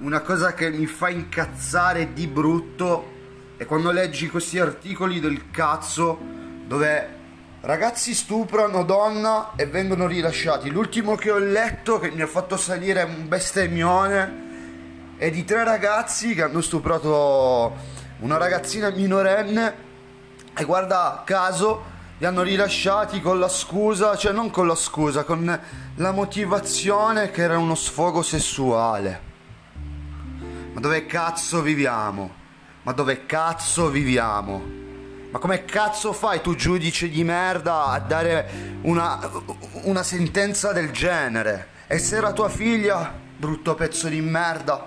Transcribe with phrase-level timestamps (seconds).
[0.00, 3.18] una cosa che mi fa incazzare di brutto
[3.58, 6.18] è quando leggi questi articoli del cazzo
[6.66, 7.18] dove
[7.60, 10.70] ragazzi stuprano donna e vengono rilasciati.
[10.70, 14.48] L'ultimo che ho letto che mi ha fatto salire un bestemmione
[15.18, 17.76] è di tre ragazzi che hanno stuprato
[18.20, 19.74] una ragazzina minorenne
[20.56, 25.60] e guarda caso li hanno rilasciati con la scusa, cioè non con la scusa, con
[25.96, 29.28] la motivazione che era uno sfogo sessuale.
[30.72, 32.30] Ma dove cazzo viviamo?
[32.82, 34.78] Ma dove cazzo viviamo?
[35.30, 39.30] Ma come cazzo fai tu giudice di merda a dare una,
[39.82, 41.68] una sentenza del genere?
[41.86, 44.86] E se era tua figlia, brutto pezzo di merda,